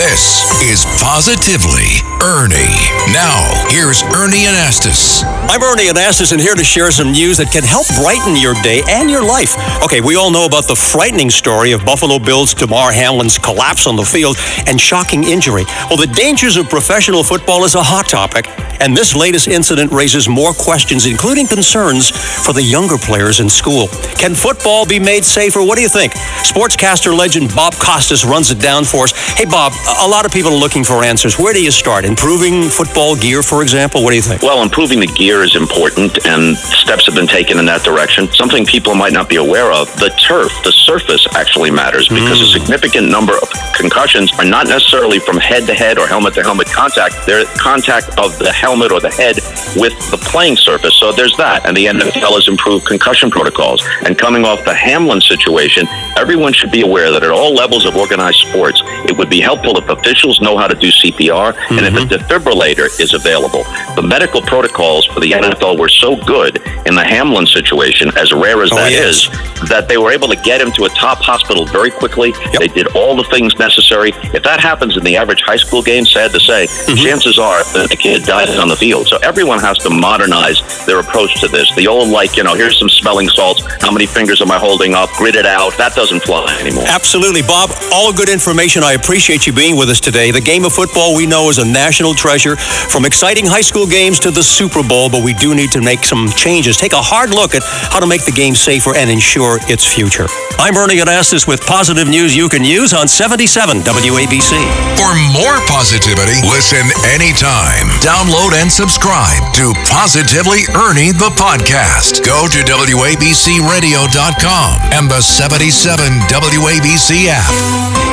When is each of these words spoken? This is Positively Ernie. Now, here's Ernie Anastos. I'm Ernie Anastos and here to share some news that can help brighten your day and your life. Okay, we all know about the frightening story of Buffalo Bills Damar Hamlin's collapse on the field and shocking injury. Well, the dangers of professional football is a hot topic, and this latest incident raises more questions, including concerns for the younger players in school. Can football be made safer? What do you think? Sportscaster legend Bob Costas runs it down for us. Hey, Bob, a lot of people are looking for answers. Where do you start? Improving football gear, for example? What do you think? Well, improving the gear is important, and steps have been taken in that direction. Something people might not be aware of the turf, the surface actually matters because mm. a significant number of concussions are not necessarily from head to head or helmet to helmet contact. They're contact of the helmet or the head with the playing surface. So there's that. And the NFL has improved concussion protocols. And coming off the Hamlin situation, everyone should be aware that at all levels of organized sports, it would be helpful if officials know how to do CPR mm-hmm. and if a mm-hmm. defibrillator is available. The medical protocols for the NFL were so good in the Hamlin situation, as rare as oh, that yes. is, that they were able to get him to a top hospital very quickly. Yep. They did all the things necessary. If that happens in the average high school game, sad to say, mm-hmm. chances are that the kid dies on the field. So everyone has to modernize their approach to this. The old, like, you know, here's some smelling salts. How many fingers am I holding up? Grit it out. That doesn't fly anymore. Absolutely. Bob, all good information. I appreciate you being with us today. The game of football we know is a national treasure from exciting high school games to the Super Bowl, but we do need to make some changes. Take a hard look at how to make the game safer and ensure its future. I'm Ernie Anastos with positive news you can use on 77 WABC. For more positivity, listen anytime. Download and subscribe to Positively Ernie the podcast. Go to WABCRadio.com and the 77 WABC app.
This 0.00 0.48
is 0.62 0.86
Positively 0.96 2.00
Ernie. 2.22 2.80
Now, 3.12 3.44
here's 3.68 4.02
Ernie 4.16 4.48
Anastos. 4.48 5.22
I'm 5.50 5.62
Ernie 5.62 5.88
Anastos 5.88 6.32
and 6.32 6.40
here 6.40 6.54
to 6.54 6.64
share 6.64 6.90
some 6.90 7.12
news 7.12 7.36
that 7.36 7.52
can 7.52 7.62
help 7.62 7.86
brighten 8.00 8.34
your 8.34 8.54
day 8.62 8.80
and 8.88 9.10
your 9.10 9.22
life. 9.22 9.52
Okay, 9.84 10.00
we 10.00 10.16
all 10.16 10.30
know 10.30 10.46
about 10.46 10.66
the 10.66 10.74
frightening 10.74 11.28
story 11.28 11.72
of 11.72 11.84
Buffalo 11.84 12.18
Bills 12.18 12.54
Damar 12.54 12.92
Hamlin's 12.92 13.36
collapse 13.36 13.86
on 13.86 13.96
the 13.96 14.02
field 14.02 14.38
and 14.66 14.80
shocking 14.80 15.22
injury. 15.22 15.64
Well, 15.90 15.98
the 15.98 16.08
dangers 16.16 16.56
of 16.56 16.70
professional 16.70 17.22
football 17.22 17.64
is 17.64 17.74
a 17.74 17.82
hot 17.82 18.08
topic, 18.08 18.48
and 18.80 18.96
this 18.96 19.14
latest 19.14 19.48
incident 19.48 19.92
raises 19.92 20.30
more 20.30 20.54
questions, 20.54 21.04
including 21.04 21.46
concerns 21.46 22.08
for 22.08 22.54
the 22.54 22.62
younger 22.62 22.96
players 22.96 23.40
in 23.40 23.50
school. 23.50 23.88
Can 24.16 24.34
football 24.34 24.86
be 24.86 24.98
made 24.98 25.26
safer? 25.26 25.60
What 25.62 25.76
do 25.76 25.82
you 25.82 25.90
think? 25.90 26.14
Sportscaster 26.40 27.16
legend 27.16 27.54
Bob 27.54 27.74
Costas 27.74 28.24
runs 28.24 28.50
it 28.50 28.60
down 28.60 28.84
for 28.84 29.04
us. 29.04 29.12
Hey, 29.40 29.46
Bob, 29.46 29.72
a 30.00 30.06
lot 30.06 30.26
of 30.26 30.32
people 30.32 30.52
are 30.52 30.58
looking 30.58 30.84
for 30.84 31.02
answers. 31.02 31.38
Where 31.38 31.54
do 31.54 31.64
you 31.64 31.70
start? 31.70 32.04
Improving 32.04 32.68
football 32.68 33.16
gear, 33.16 33.42
for 33.42 33.62
example? 33.62 34.04
What 34.04 34.10
do 34.10 34.16
you 34.16 34.20
think? 34.20 34.42
Well, 34.42 34.62
improving 34.62 35.00
the 35.00 35.06
gear 35.06 35.42
is 35.42 35.56
important, 35.56 36.26
and 36.26 36.58
steps 36.58 37.06
have 37.06 37.14
been 37.14 37.26
taken 37.26 37.58
in 37.58 37.64
that 37.64 37.82
direction. 37.82 38.30
Something 38.32 38.66
people 38.66 38.94
might 38.94 39.14
not 39.14 39.30
be 39.30 39.36
aware 39.36 39.72
of 39.72 39.88
the 39.96 40.10
turf, 40.28 40.52
the 40.62 40.72
surface 40.72 41.26
actually 41.34 41.70
matters 41.70 42.06
because 42.06 42.38
mm. 42.38 42.42
a 42.42 42.60
significant 42.60 43.08
number 43.08 43.32
of 43.32 43.48
concussions 43.72 44.30
are 44.38 44.44
not 44.44 44.66
necessarily 44.66 45.18
from 45.18 45.38
head 45.38 45.64
to 45.68 45.72
head 45.74 45.98
or 45.98 46.06
helmet 46.06 46.34
to 46.34 46.42
helmet 46.42 46.66
contact. 46.66 47.14
They're 47.24 47.46
contact 47.56 48.18
of 48.18 48.38
the 48.38 48.52
helmet 48.52 48.92
or 48.92 49.00
the 49.00 49.08
head 49.08 49.36
with 49.74 49.96
the 50.10 50.18
playing 50.20 50.56
surface. 50.56 50.94
So 51.00 51.12
there's 51.12 51.34
that. 51.38 51.64
And 51.64 51.74
the 51.74 51.86
NFL 51.86 52.34
has 52.34 52.46
improved 52.46 52.84
concussion 52.84 53.30
protocols. 53.30 53.82
And 54.04 54.18
coming 54.18 54.44
off 54.44 54.62
the 54.66 54.74
Hamlin 54.74 55.22
situation, 55.22 55.88
everyone 56.18 56.52
should 56.52 56.70
be 56.70 56.82
aware 56.82 57.10
that 57.10 57.22
at 57.22 57.30
all 57.30 57.54
levels 57.54 57.86
of 57.86 57.96
organized 57.96 58.40
sports, 58.40 58.82
it 59.08 59.16
would 59.16 59.29
be 59.30 59.40
helpful 59.40 59.78
if 59.78 59.88
officials 59.88 60.40
know 60.40 60.58
how 60.58 60.66
to 60.66 60.74
do 60.74 60.88
CPR 60.88 61.54
mm-hmm. 61.54 61.78
and 61.78 61.86
if 61.86 61.94
a 61.94 61.96
mm-hmm. 61.98 62.14
defibrillator 62.14 63.00
is 63.00 63.14
available. 63.14 63.64
The 63.94 64.02
medical 64.02 64.42
protocols 64.42 65.06
for 65.06 65.20
the 65.20 65.30
NFL 65.30 65.78
were 65.78 65.88
so 65.88 66.16
good 66.16 66.56
in 66.86 66.94
the 66.94 67.04
Hamlin 67.04 67.46
situation, 67.46 68.10
as 68.16 68.32
rare 68.32 68.62
as 68.62 68.72
oh, 68.72 68.76
that 68.76 68.90
yes. 68.90 69.28
is, 69.28 69.68
that 69.68 69.86
they 69.88 69.96
were 69.96 70.10
able 70.10 70.28
to 70.28 70.36
get 70.36 70.60
him 70.60 70.72
to 70.72 70.84
a 70.84 70.88
top 70.90 71.18
hospital 71.18 71.64
very 71.66 71.90
quickly. 71.90 72.30
Yep. 72.52 72.60
They 72.60 72.68
did 72.68 72.88
all 72.96 73.16
the 73.16 73.24
things 73.24 73.56
necessary. 73.58 74.10
If 74.34 74.42
that 74.42 74.60
happens 74.60 74.96
in 74.96 75.04
the 75.04 75.16
average 75.16 75.42
high 75.42 75.56
school 75.56 75.82
game, 75.82 76.04
sad 76.04 76.32
to 76.32 76.40
say, 76.40 76.66
mm-hmm. 76.66 76.96
chances 76.96 77.38
are 77.38 77.62
that 77.72 77.88
the 77.90 77.96
kid 77.96 78.24
dies 78.24 78.58
on 78.58 78.68
the 78.68 78.76
field. 78.76 79.06
So 79.06 79.18
everyone 79.22 79.60
has 79.60 79.78
to 79.78 79.90
modernize 79.90 80.60
their 80.86 81.00
approach 81.00 81.40
to 81.40 81.48
this. 81.48 81.72
The 81.76 81.86
old, 81.86 82.08
like, 82.08 82.36
you 82.36 82.42
know, 82.42 82.54
here's 82.54 82.78
some 82.78 82.88
smelling 82.88 83.28
salts. 83.28 83.62
How 83.80 83.92
many 83.92 84.06
fingers 84.06 84.40
am 84.40 84.50
I 84.50 84.58
holding 84.58 84.94
up? 84.94 85.10
Grit 85.10 85.36
it 85.36 85.46
out. 85.46 85.76
That 85.76 85.94
doesn't 85.94 86.20
fly 86.20 86.56
anymore. 86.60 86.84
Absolutely. 86.86 87.42
Bob, 87.42 87.70
all 87.92 88.12
good 88.12 88.28
information. 88.28 88.82
I 88.82 88.94
appreciate 89.20 89.44
you 89.46 89.52
being 89.52 89.76
with 89.76 89.90
us 89.90 90.00
today. 90.00 90.30
The 90.30 90.40
game 90.40 90.64
of 90.64 90.72
football 90.72 91.14
we 91.14 91.26
know 91.26 91.50
is 91.50 91.58
a 91.58 91.64
national 91.64 92.14
treasure 92.14 92.56
from 92.56 93.04
exciting 93.04 93.44
high 93.44 93.60
school 93.60 93.86
games 93.86 94.18
to 94.20 94.30
the 94.30 94.42
Super 94.42 94.82
Bowl, 94.82 95.10
but 95.10 95.22
we 95.22 95.34
do 95.34 95.54
need 95.54 95.70
to 95.72 95.82
make 95.82 96.06
some 96.08 96.30
changes. 96.32 96.78
Take 96.78 96.94
a 96.94 97.02
hard 97.04 97.28
look 97.28 97.54
at 97.54 97.62
how 97.92 98.00
to 98.00 98.06
make 98.08 98.24
the 98.24 98.32
game 98.32 98.54
safer 98.54 98.96
and 98.96 99.10
ensure 99.10 99.60
its 99.68 99.84
future. 99.84 100.24
I'm 100.56 100.72
Ernie 100.72 101.04
Anastos 101.04 101.46
with 101.46 101.60
positive 101.68 102.08
news 102.08 102.34
you 102.34 102.48
can 102.48 102.64
use 102.64 102.94
on 102.96 103.08
77 103.08 103.84
WABC. 103.84 104.56
For 104.96 105.12
more 105.36 105.60
positivity, 105.68 106.40
listen 106.48 106.88
anytime. 107.12 107.92
Download 108.00 108.56
and 108.56 108.72
subscribe 108.72 109.52
to 109.60 109.76
Positively 109.84 110.64
Ernie 110.72 111.12
the 111.12 111.28
podcast. 111.36 112.24
Go 112.24 112.48
to 112.48 112.64
WABCRadio.com 112.64 114.70
and 114.96 115.12
the 115.12 115.20
77 115.20 116.08
WABC 116.32 117.28
app. 117.28 118.09